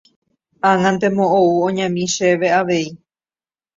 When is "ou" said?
1.39-1.49